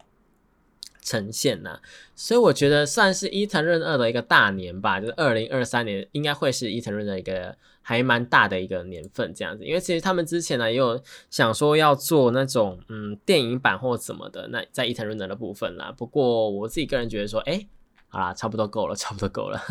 [1.06, 1.80] 呈现呐，
[2.16, 9.64] 所以我觉得算是伊藤润二的一个大年吧，就是二零二三年应该会是伊藤润的一个还蛮大的一个年份这样子。
[9.64, 15.94] 因为其实他们之前呢也有想说要做那种嗯电影版或怎么的，那在伊藤润二的部分啦。
[15.96, 17.68] 不过我自己个人觉得说，哎，
[18.08, 19.62] 好啦，差不多够了，差不多够了。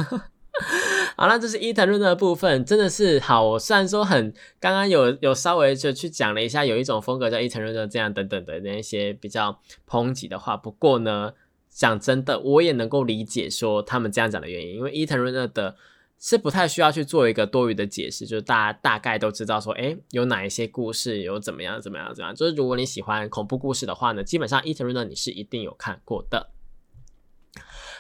[1.16, 3.44] 好了，这是伊藤润的部分，真的是好。
[3.44, 10.56] 我虽然说很刚刚有有稍微就去讲了一下，有一种风格叫伊藤润的这样等等的那些比较抨击的话。
[10.56, 11.32] 不过呢，
[11.70, 15.74] 讲真的，我也能够理解说他们这样讲的原因，因为伊藤润二的
[16.20, 22.34] 是不太需要去做一个多余的解释，就是大家大概都知道说，哎，有哪一些故事有怎么样怎么样怎么样。
[22.34, 26.50] 就是如果你喜欢恐怖故事的话呢，基本上伊藤润二你是一定有看过的。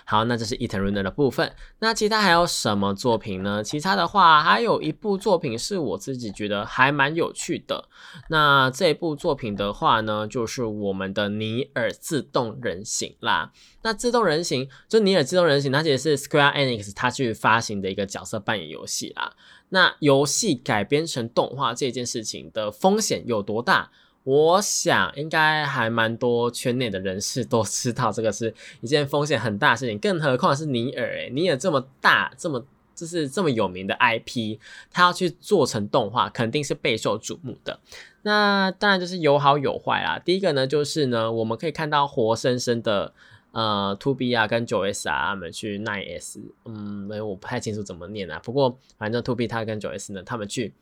[0.06, 1.50] 好，那这是伊藤润的部分。
[1.78, 3.64] 那其他还有什么作品呢？
[3.64, 7.88] 其他的话，还有一部作品是我自己觉得还蛮有趣的。
[8.28, 13.50] 那这部作品的话呢，就是我们的《尼尔：自动人形》啦。
[13.82, 19.32] 那自动人形就《尼尔：自动人形》，它其实是 Square Enix 它去发行的一个角色扮演游戏啦。
[19.70, 23.90] 那游戏改编成动画这件事情的风险有多大？
[24.24, 29.98] 我想应该还蛮多圈内的人士都知道，这个是一件风险很大的事情。
[29.98, 34.58] 更何况是尼尔，诶，尼尔这么大，这么就是这么有名的 IP，
[34.90, 37.78] 他要去做成动画，肯定是备受瞩目的。
[38.22, 40.18] 那当然就是有好有坏啦。
[40.18, 43.12] 第一个呢，就是呢，我们可以看到活生生的
[43.52, 48.40] 呃，to B 啊跟九 S 啊他们去 Nine S，嗯，我不太清楚怎么念啊。
[48.42, 50.72] 不过反正 to B 他跟九 S 呢，他们去。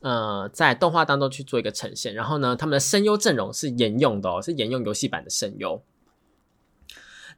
[0.00, 5.82] 呃，在动画当中去做一个呈现，然后呢，他们的声优阵容是沿用的哦，是沿用游戏版的声优。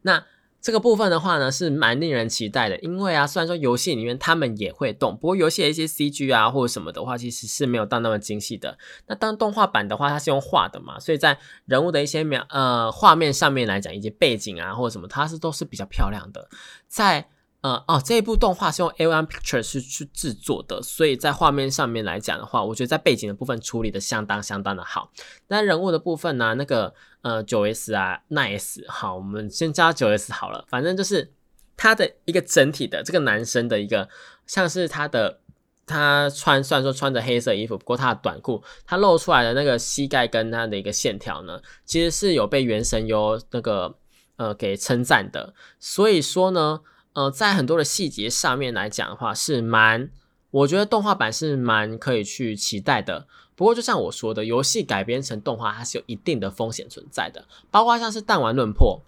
[0.03, 0.25] 那
[0.61, 8.79] 这个部分的话呢，是蛮令人期待的，因为啊，虽然说游戏里面他们也会动，不过游戏的一些 CG 啊或者什么的话，其实是没有到那么精细的。
[9.09, 16.49] 那当动画版的话，它是用画的嘛，所以在人物的一些描呃画面上面来讲，以及背景啊或者什么，它是都是比较漂亮的，
[16.87, 17.29] 在。
[17.63, 25.13] 呃哦，这一部动画是用 A1 Picture 是去制作的，所以在画面上面来讲的话，我觉得在背景的部分处理的相当相当的好。
[25.47, 30.65] 那人物的部分呢，那个呃九 S 啊，Nice，好，我们先加九 S 好了。
[30.69, 31.33] 反正就是
[31.77, 34.09] 他的一个整体的这个男生的一个，
[34.45, 35.39] 像是他的
[35.87, 43.95] 他穿虽然说穿着黑色衣服，不过他的短裤，他露出来的那个膝盖跟他的一个线条呢，其实是有被原神优那个
[44.35, 45.55] 呃给称赞的。
[45.79, 46.81] 所以说呢。
[47.15, 50.09] 呃，在很多的细节上面来讲的话，是蛮，
[50.51, 53.27] 我觉得动画版是蛮可以去期待的。
[53.55, 57.45] 不过，就像我说的，游戏改编成动画，它是有一定的风险存在的。
[57.71, 58.99] 包括像是《弹丸论破》，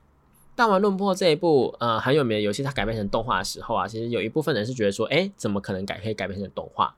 [0.56, 6.94] 《弹丸论破》这一部呃很有名的游戏，它改编成动画的时候啊，其实有一部分人是觉得说，哎，怎么可能改可以改编成动画？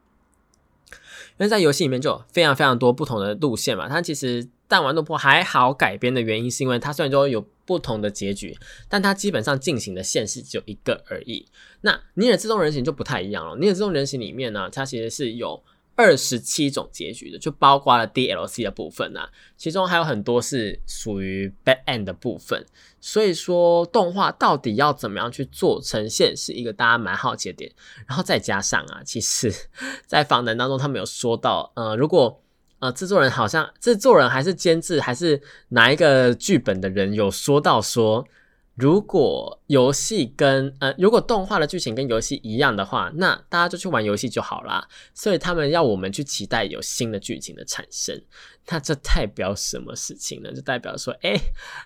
[0.90, 3.88] 因为在游戏里面就有非常非常多不同的路线嘛。
[3.88, 4.48] 它其实。
[4.68, 8.56] 弹丸论破还好改编的原因，是因为它虽然说有不同的结局，
[8.88, 11.46] 但它基本上进行的线是只有一个而已。
[11.80, 13.56] 那尼尔自动人形就不太一样了。
[13.56, 15.62] 尼尔自动人形里面呢，它其实是有
[15.94, 22.64] 二十七种结局的，就包括了 DLC 的部分啊，其中还有很多是属于 bad end 的部分。
[23.00, 27.72] 所以说，动画到底要怎么样去做呈现，是一个大家蛮好奇的点。
[28.06, 29.52] 然后再加上啊，其实
[30.06, 32.42] 在访谈当中，他们有说到，呃，如果
[32.78, 38.26] 呃，制作人好像制作人还是监制还是哪一个剧本的人有说到说，
[38.74, 44.86] 如果游戏跟呃，如果动画的剧情跟游戏一样的话，那大家就去玩游戏就好啦。
[45.14, 48.20] 所以他们要我们去期待有新的剧情的产生，
[48.68, 50.52] 那这代表什么事情呢？
[50.52, 51.34] 就代表说，哎，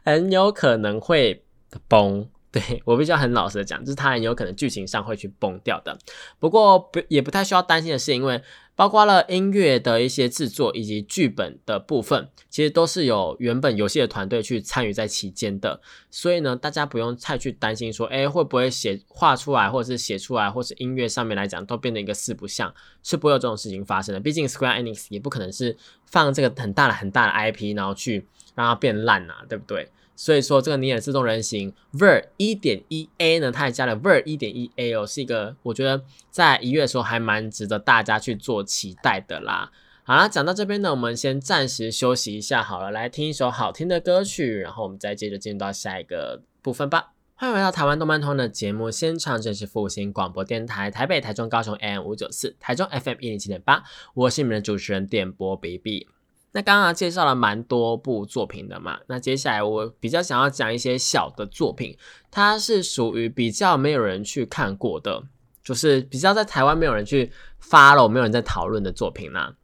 [0.05, 1.45] 很有可能会
[1.87, 2.29] 崩。
[2.53, 5.97] 对我比较很老实的讲，就是它很有可能剧情上会去崩掉的。
[6.41, 8.43] 不过不也不太需要担心的是，因为
[8.75, 15.81] 包括了音乐的一些制作以及剧本的部分，其实都是有原本游戏的团队去参与在其间的。
[16.11, 24.19] 所以呢，大家不用太去担心说，哎，会不会写画出来，或者是写出来，或是音乐上面来讲都变成一个四不像，是不会有这种事情发生的。
[24.21, 29.89] 毕竟 Square Enix 也不可能是放这个很大的很大的 IP，然后去让它变烂啊，对不对？
[30.23, 39.73] 所以说，这个尼尔自动人形 Ver 一点一 A 呢，它也加了 Ver 一点一 A 哦，是一个我觉得在一月的时候还蛮值得大家去做期待的啦。
[40.03, 47.13] 好啦，讲到这边呢，我们先暂时休息一下好了，来听一首好听的歌曲，然后我们再接着进入到下一个部分吧。
[47.37, 56.07] 欢迎回到台湾动漫通的节目现场，这是复兴广播电台台北、台中、高雄 AM 五九四，台中 FM 一零七点八，我是你们的主持人电波 baby。
[56.53, 61.97] 那刚刚介绍了蛮多部作品的嘛，那接下来我比较想要讲一些小的作品，
[62.31, 65.23] 它是属于比较没有人去看过的，
[65.63, 69.55] 就是比较在台湾没有人去发了，没有人在讨论的作品啦。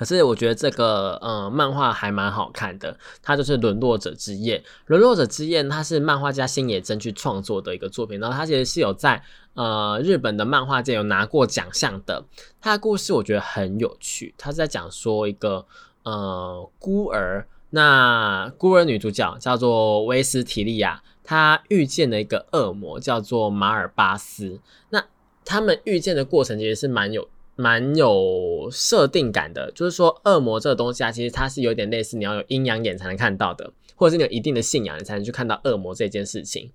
[0.00, 4.56] 可是我觉得这个呃漫画还蛮好看的，它就是《沦落者之夜》。
[4.86, 12.24] 《沦落者之夜》它是漫画家星野真去创作的一个作品，然后它其实是有在呃日本的漫画界有拿过奖项的。
[12.62, 15.66] 它的故事我觉得很有趣，它是在讲说一个
[16.04, 24.60] 呃孤儿，那孤儿女主角叫做威斯提利亚，她遇见了一个恶魔叫做马尔巴斯。
[24.88, 25.04] 那
[25.44, 27.28] 他们遇见的过程其实是蛮有。
[27.60, 36.72] 蛮有设定感的，就是说恶魔这个东西啊，其实它是有点类似你要有阴阳眼才能看到的，或者是你有一定的信仰，你才能去看到恶魔这件事情。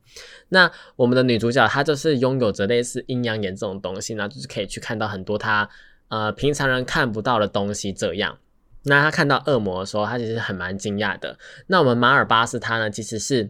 [0.50, 5.68] 那我们的女主角她就是拥有着类似阴阳眼这种东西呢，就是可以去看到很多她
[6.10, 7.92] 呃平常人看不到的东西。
[7.92, 8.38] 这样，
[8.84, 11.40] 那她看到恶魔的时候，她其实很蛮惊讶的。
[11.66, 13.50] 那我们马尔巴斯他呢，其实是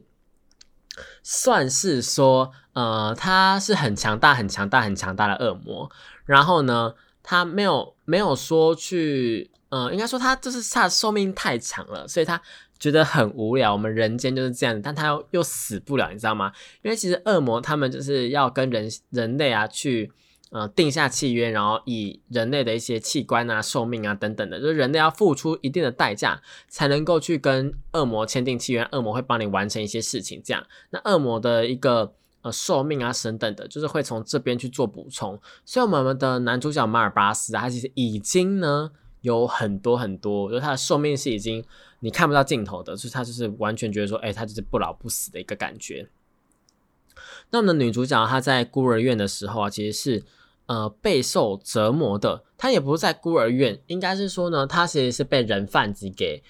[1.22, 5.92] 算是说呃，他是很强大、很强大、很强大的恶魔，
[6.26, 6.94] 然后呢。
[7.28, 12.40] 他没有没有说去，嗯，应该说他就是他的寿命太长了，所以他
[12.78, 13.74] 觉得很无聊。
[13.74, 16.54] 我们人间就是这样，但他又又死不了，你知道吗？
[16.84, 20.12] 因为其实恶魔他们就是要跟人人类啊去，
[20.52, 30.40] 呃，定下契约，然后以人类的一些器官啊、寿命啊等等的，就是人类要付出一定的代价才能够去跟恶魔签订契约，恶魔会帮你完成一些事情。
[30.46, 32.14] 这样，那恶魔的一个。
[32.46, 35.40] 呃，寿命啊，等等的，就是会从这边去做补充。
[35.66, 41.66] 所以我们的男主角马尔巴斯，他其实已经呢有很多很多，就是他的寿命是已经
[42.02, 46.08] 你看不到尽头的，所以他就是完全觉得说，哎，他就是不老不死的一个感觉。
[47.50, 50.24] 那我们的女主角她在孤儿院的时候啊，其实是
[50.68, 52.44] 呃备受折磨的。
[52.58, 56.44] 她也不是在孤儿院，应该是说呢，她其实是被人贩子给。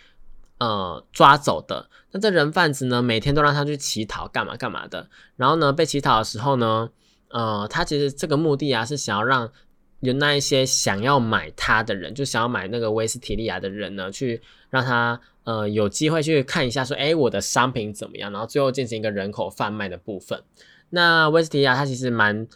[0.57, 5.09] 呃，抓走的那这人贩子呢，每天都让他去乞讨，干嘛干嘛的。
[5.35, 6.89] 然后呢，被乞讨的时候呢，
[7.27, 9.51] 呃，他其实这个目的啊，是想要让
[9.99, 18.31] 有那一些想要买他的人，就想要买那个威斯提利亚的人呢，去让他呃有机会去看一下，说，哎，我的商品怎么样？
[18.31, 20.41] 然后最后进行一个人口贩卖的部分。
[20.91, 22.47] 那威斯提利亚他其实蛮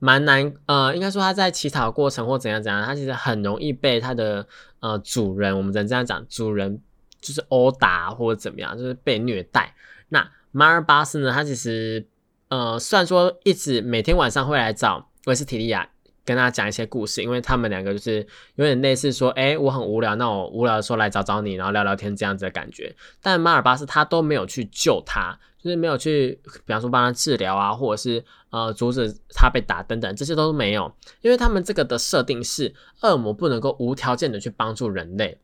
[0.00, 4.44] 蛮难，呃，应该说他在乞讨过程或怎样怎样，他其实很容易被他的
[4.80, 6.82] 呃主人，我们只能这样讲，主人。
[7.20, 9.74] 就是殴打或者怎么样，就是被虐待。
[10.08, 11.30] 那马尔巴斯呢？
[11.30, 12.06] 他其实
[12.48, 15.88] 呃，虽然说一直每天晚上会来找威斯提利亚，
[16.24, 22.94] 跟他讲一些故事，因为他们两个就是有点类似说，哎，我很无聊，那我无聊的时候来找找你，然后聊聊天这样子的感觉。
[23.20, 35.38] 但马尔巴斯他都没有去救他，就是没有去，比方说帮他治疗啊，或者是呃阻止他被打等等，这些都没有，因为他们这个的设定是恶魔不能够无条件的去帮助人类。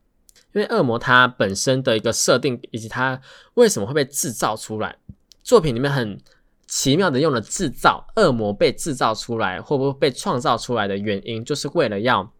[0.55, 3.21] 因为恶魔它本身的一个设定，以及它
[3.55, 4.97] 为什么会被制造出来，
[5.43, 6.19] 作品里面很
[6.67, 12.33] 奇妙的用了制造恶魔被制造出来，会不会被创造出来的原因，就是为了要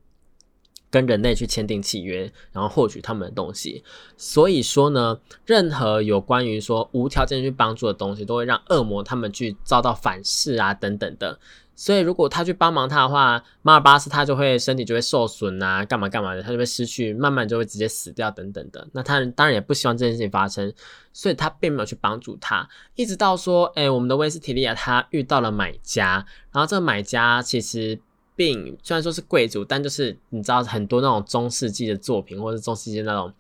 [0.95, 3.83] 跟人类去签订契约，然后获取他们的东西。
[4.17, 11.39] 所以说呢，任何有关于说无条件去帮助的东西，都会让恶魔他们去遭到反噬啊，等等的。
[11.77, 18.87] 所以，如果他去帮忙他的话，马尔巴斯他就会身体就会受损啊，干嘛干嘛的，他就会失去，慢慢就会直接死掉等等的。
[18.93, 20.73] 那他当然也不希望这件事情发生，
[21.13, 27.99] 所以他并没有去帮助他，一直到说，哎，我们的威斯提利亚他遇到了买家，然后这个买家其实
[28.37, 33.33] 并虽然说是贵族，但就是你知道很多那种中世纪的作品或者中世纪那种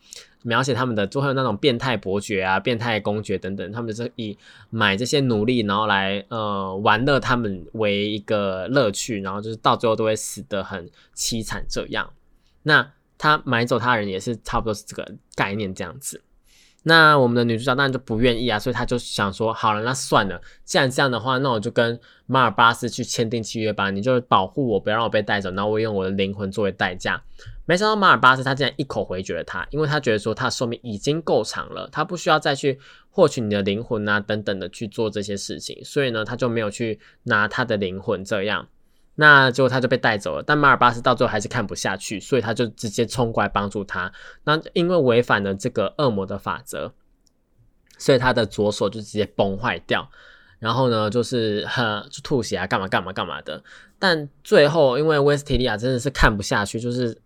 [0.42, 4.36] 描写他们的，就会有那种变态伯爵啊、变态公爵等等，他们是以
[4.70, 12.12] 买这些奴隶，然后来呃玩乐他们为一个乐趣，然后就是到最后都会死得很凄惨这样。
[12.62, 16.20] 那他买走他人也是差不多是这个概念这样子。
[16.86, 27.22] 那我们的女主角当然就不愿意啊，所以她就想说，好了，那算了，既然这样的话，那我就跟马尔巴斯去签订契约吧，你就保护我，不要让我被带走，然后我用我的灵魂作为代价。
[27.64, 32.78] 没想到马尔巴斯他竟然一口回绝了他，因为他觉得说他的寿命已经够长了，他不需要再去
[33.08, 38.68] 获取你的灵魂啊等等的去做这些事情，所以呢，他就没有去拿他的灵魂这样。
[39.16, 44.12] 那结果他就被带走了，但马尔巴斯到最后还是看不下去，所以他就直接冲过来帮助他。
[44.44, 46.92] 那因为违反了这个恶魔的法则，
[47.96, 50.10] 所以他的左手就直接崩坏掉，
[50.58, 53.62] 然后呢就是呵就吐血啊，干嘛干嘛干嘛的。
[53.98, 57.16] 但最后因为威斯提利亚真的是看不下去，就是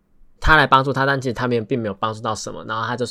[0.41, 2.65] 他来帮助他，但其实他们并没有帮助到什么。
[2.67, 3.07] 然后他就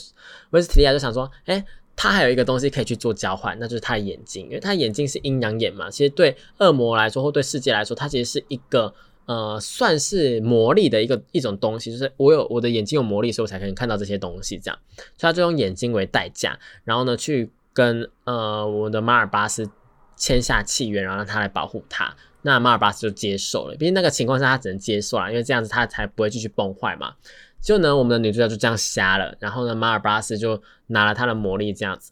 [0.51, 1.65] 威斯提利亚就想说，哎。
[1.97, 5.89] 他还有一个东西可以去做交换，那就是他的眼睛，因为他眼睛是阴阳眼嘛。
[5.89, 8.93] 其实对恶魔来说，或对世界来说，它其实是一个
[9.25, 11.91] 呃，算是魔力的一个一种东西。
[11.91, 14.59] 就是我有我的眼睛有魔力，所以我才可以看到这些东西。
[14.59, 14.79] 这样，
[15.17, 19.67] 所以他就用眼睛为代价，然后呢，去跟呃我的马尔巴斯
[20.15, 22.15] 签下契约，然后让他来保护他。
[22.43, 27.15] 那马尔巴斯就接受了，毕竟那个情况下他只能接受啦，因为这样子他才不会继续崩坏嘛。
[27.61, 32.11] 就呢，我们的女主角就这样瞎了，然后呢，马尔巴斯就拿了他的魔力这样子。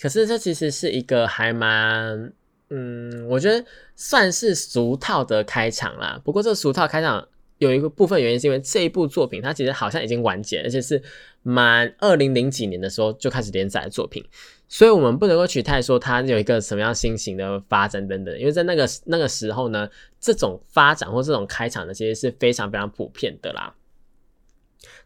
[0.00, 2.32] 可是这其实是一个还蛮，
[2.70, 3.64] 嗯，我觉得
[3.96, 6.20] 算是俗套的开场啦。
[6.24, 7.26] 不过这个俗套开场
[7.58, 11.02] 有一个部分原因是因为这一部作品它其实好像已经完结，而且是
[11.42, 14.24] 满二零零几年的时候就开始连载的作品，
[14.68, 18.38] 所以我们不能够取代说它有一个什么样新型的发展等等。
[18.38, 19.88] 因为在那个那个时候呢，
[20.18, 23.74] 这种发展或这种开场呢，其实是非常非常普遍的啦。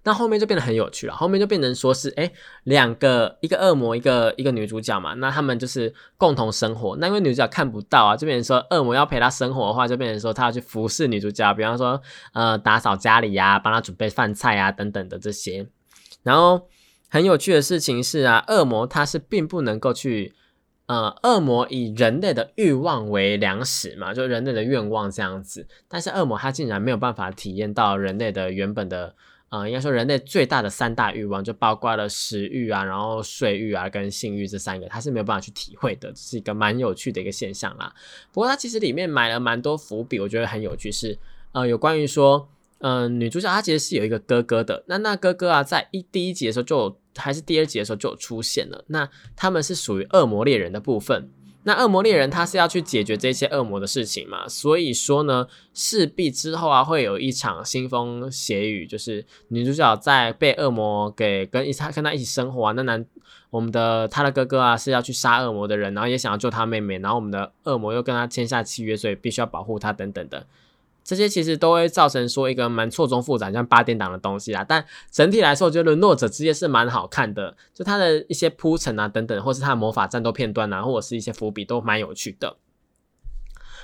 [0.06, 2.30] 那后面就变得很有趣了，后面就变成说是，哎，
[2.64, 6.94] 两个一个恶魔，一个一个女主角嘛，那他们就是共同生活。
[6.98, 11.98] 那因为女主角看不到啊，就变成说恶魔要陪她生活的话，就变成说他要去服侍女主角，比方说
[12.34, 15.66] 呃打扫家里呀，帮她准备饭菜啊等等的这些。
[16.22, 16.68] 然后
[17.08, 20.34] 很有趣的事情是啊，恶魔他是并不能够去，
[20.84, 29.14] 呃，恶魔以人类的欲望为粮食嘛，就人类的愿望这样子，但是恶魔他竟然没有办法体验到人类的原本的。
[29.54, 37.94] 啊，应该说人类最大的三大欲望就包括了食欲啊，然后睡欲啊，跟性欲这三个，他是没有办法去体会的，这是一个蛮有趣的一个现象啦。
[38.32, 41.16] 不过他其实里面埋了蛮多伏笔，我觉得很有趣，是
[41.52, 42.48] 呃有关于说，
[42.78, 51.30] 嗯，女主角她其实是有一个哥哥的，那那哥哥啊，在一第一集的时候就有还是第二集的时候就有出现了，那他们是属于恶魔猎人的部分。
[51.66, 54.46] 那恶魔猎人他是要去解决这些恶魔的事情嘛？
[54.46, 62.72] 所以说呢，势必之后啊会有一场腥风血雨，就是女主角在被恶魔给跟一他跟他一起生活啊。
[62.72, 63.04] 那男
[63.48, 70.46] 我们的他的哥哥啊是要去杀恶魔的人，然后也想要救他妹妹，然后我们的恶魔又跟他签下契约，所以必须要保护他等等的。
[71.04, 74.64] 这些其实都会造成说一个蛮错综复杂，像八点档的东西啦。
[74.64, 82.56] 但整体来说，我觉得《沦落者之夜》是蛮好看的，就它的一些铺陈啊等等，或是它的魔法战斗片段啊，或者是一些伏笔都蛮有趣的。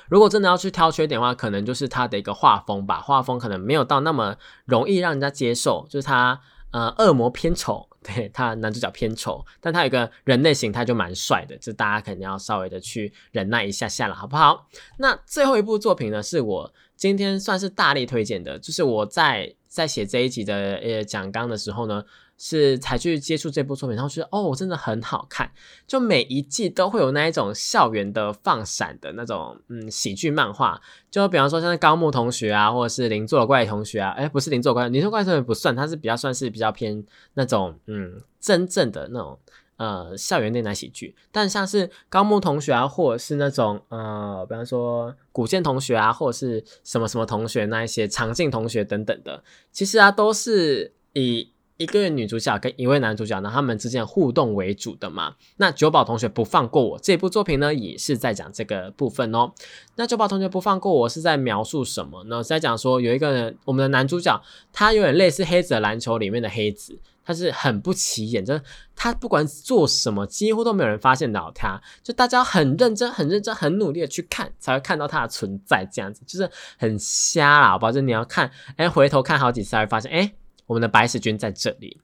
[0.08, 6.40] 如果真的要去挑缺点的话，可能就是它的一个画风吧，画风可能没有到那么容易让人家接受，就是它
[6.72, 7.86] 呃恶魔偏丑。
[8.02, 14.66] 对他男主角偏丑，但他有个人类形态就蛮帅的，就大家肯定要稍微的去忍耐一下下了，好不好？
[14.96, 22.04] 那最后一部作品呢，是我今天算是大力推荐的，就是我在在写这一集的呃讲纲的时候呢。
[22.42, 25.52] 是才去接触这部作品，然后觉得哦，真的很好看。
[25.86, 30.80] 就每一季都会有那一种校园的放闪的那种，嗯，喜剧漫画。
[31.10, 39.38] 就比方说像高木同学啊，或者是邻座怪同学啊，哎，不是邻座怪，邻座怪同学不算，他是比较算是比较偏那种，嗯，真正的那种
[39.80, 41.16] 呃校园恋爱喜剧。
[41.32, 51.52] 但像是高木同学啊，或者是那种呃，比方说古剑同学啊，或者是什么什么同学那一些长镜同学等等的，其实啊都是以。
[51.80, 55.36] 一个女主角跟一位男主角呢，他们之间互动为主的嘛。
[55.56, 59.50] 那九宝同学不放过我这部作品呢，也是在讲这个部分哦。
[59.96, 62.42] 那九宝同学不放过我是在描述什么呢？
[62.42, 64.38] 是在讲说有一个人我们的男主角，
[64.74, 66.98] 他有点类似黑子的篮球里面的黑子，
[67.30, 68.62] 他是很不起眼，就是
[68.96, 77.92] 他不管做什么，几乎都没有人发现到他，就大家很认真、很认真、很努力的去看，才会看到他的存在，这样子就是很瞎啦，好不好？
[77.92, 80.32] 就你要看，哎，回头看好几次才会发现，哎。
[80.66, 82.00] 我们的白石君在这里，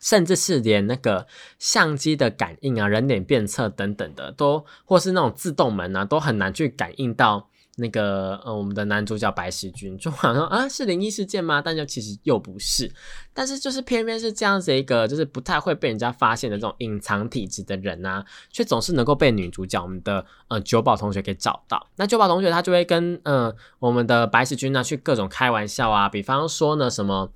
[0.00, 1.28] 甚至是连那个
[1.60, 11.62] 相机的感应啊、人脸辨测等等的，都或是那种自动门啊，都很难去感应到那个呃，我们的男主角白石君就好像啊是灵异事件吗？
[11.62, 12.92] 但又其实又不是，
[13.32, 21.86] 但是就是偏偏是这样子一个就是不太会被人家发现的这种隐藏体质的人啊，却总是能够被女主角我们的呃九宝同学给找到。
[21.96, 27.32] 那九宝同学他就会跟呃我们的白石君呢去各种开玩笑啊，比方说呢什么。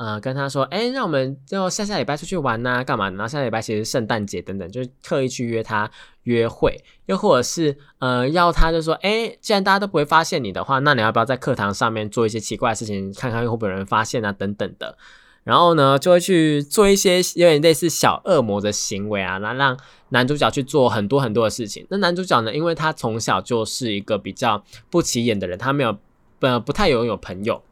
[0.00, 3.10] 呃，跟他说，哎，让我们就下下礼拜出去玩呐，干嘛？
[3.10, 5.90] 然后下礼拜其实圣诞节等等，就特意去约他
[6.22, 14.96] 约会，又或者是呃，要他就说，哎，既然大家都不会发现你的话，那你要不要在课堂上面做一些奇怪的事情，看看会不会有人发现啊，等等的。
[15.44, 19.78] 然后呢，就会去做一些有点类似小恶魔的行为啊，那让
[20.08, 21.86] 男主角去做很多很多的事情。
[21.90, 25.94] 那男主角呢，因为他从小就是一个比较不起眼的人，他没有
[26.40, 27.62] 呃不太拥有朋友。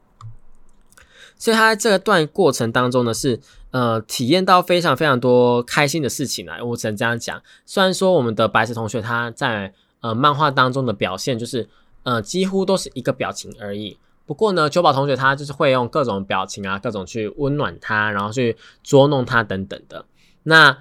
[1.38, 7.40] 所以他在这段过程当中呢，是呃体验到非常非常多开心的事情啊，我只能这样讲。
[7.64, 11.68] 虽然说我们的白石同学他在呃漫画当中的表现就是
[12.02, 20.04] 呃几乎都是一个表情而已，不过呢，九宝同学他就是会用各种表情啊，各种去温暖他，然后去捉弄他等等的。
[20.42, 20.76] 那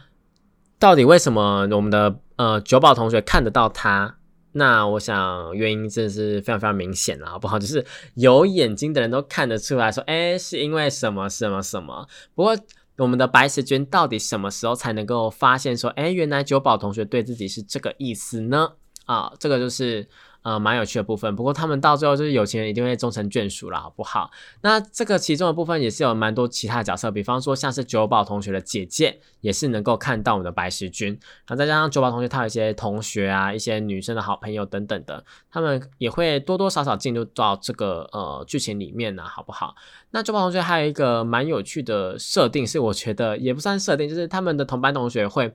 [0.80, 4.17] 到底为什么我们的呃九宝同学看得到他？
[4.58, 7.58] 那我想原因真的是非常非常明显了，好不好？
[7.60, 7.86] 就是
[8.16, 12.08] 有眼睛的人都看得出来说，哎，是因为什么什么什么。
[12.36, 12.58] 不过
[12.98, 18.74] 我们的白石君到底什么时候才能够发现说，哎，原来九宝同学对自己是这个意思呢？
[19.06, 20.08] 啊，这个就是。
[20.48, 24.32] 呃，蛮有趣的部分，不过他们到最后就是有钱人一定会终成眷属了，好不好？
[24.62, 31.10] 那这个其中的部分也是有蛮多其他角色，比方说像是九宝同学的姐姐，也是能够看到我们的白石君，
[31.46, 35.22] 然后再加上九宝同学他有一些同学啊，一些女生的好朋友等等的，
[35.52, 39.76] 他们也会多多少少进入到这个呃剧情里面呢，好不好？
[40.12, 45.54] 那九宝同学还有一个蛮有趣的设定，是我觉得也不算设定，就是他们的同班同学会。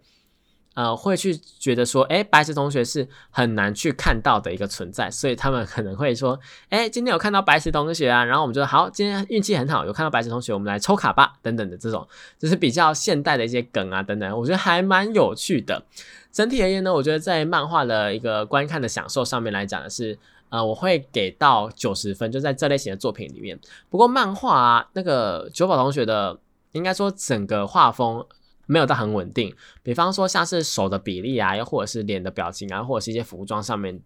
[0.75, 6.39] 呃，会去觉得说，哎，白石同学是很难去看到的一个存在，所以他们可能会说，
[6.71, 12.09] 哎，今天有看到白石同学啊，然后我们就好，今天运气很好，有看到白石同学，我们来抽卡吧，等等的这种，
[12.39, 15.85] 就是比较现代的一些梗啊，等等，我觉得还蛮有趣的。
[16.33, 20.19] 整体而言呢，我觉得在漫画的一个观看的享受上面来讲的是，
[20.49, 23.59] 呃，我会给到九十分，就在这类型的作品里面。
[23.91, 26.39] 不过漫画啊，那个九宝同学的，
[26.73, 28.25] 应该说整个画风。
[28.73, 34.01] 没有到很稳定，比方说像是手的比例啊，又或者是脸的表情啊，或者是一些服装上面，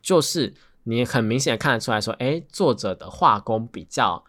[0.00, 0.54] 就是
[0.84, 4.24] 你很明显的看得出来说，哎，作者的画工比较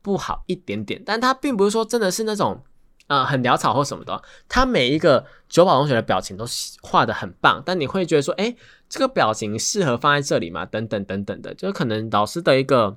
[0.00, 2.62] 不好一点点，但他并不是说真的是那种
[3.08, 6.44] 呃很潦草或什么的，他每一个九宝同学的表情都
[6.80, 8.54] 画的很棒，但你会觉得说，哎，
[8.88, 10.64] 这个表情适合放在这里吗？
[10.64, 12.96] 等等等等的，就是可能老师的一个。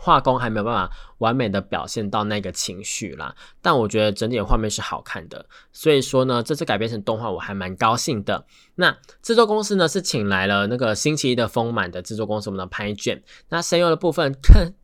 [0.00, 8.46] 画工还没有办法完美的表现到那个情绪啦，但我觉得整体的画面是好看的，所以说呢，这次改编成动画我还蛮高兴的。
[8.76, 13.22] 那制作公司呢是请来了那个星期一的丰满的制作公司，我们的拍卷。
[13.48, 14.32] 那声优的部分。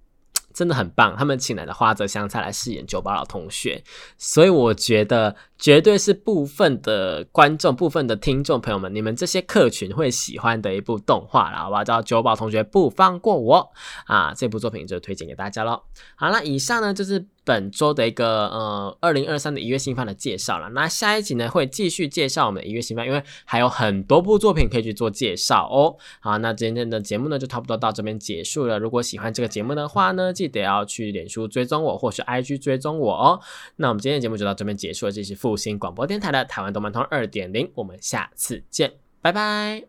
[0.54, 3.82] 真的很棒，他们请来的花泽香菜来饰演九宝老同学，
[4.16, 11.82] 所以我觉得绝对是部分的观众、部分的听众朋友们，你们这些客群会喜欢的一部动画了，好吧？
[11.84, 13.72] 叫九宝同学不放过我
[14.06, 14.32] 啊！
[14.32, 15.82] 这部作品就推荐给大家喽。
[16.14, 17.26] 好了，以上呢就是。
[17.44, 20.70] 本周的一个呃，二零二三的一月新番的介绍了。
[20.70, 25.96] 那下一集呢，会继续介绍我们的一月新番，因为还有很多部作品可以去做介绍哦。
[26.20, 28.78] 好，那今天的节目呢，就差不多到这边结束了。
[28.78, 33.40] 如果喜欢这个节目的话呢，记得要去脸书追踪我，或是 IG 追踪我哦。
[33.76, 35.12] 那我们今天的节目就到这边结束了。
[35.12, 39.84] 这是复兴广播电台的台湾动漫通二点零，我们下次见，拜拜。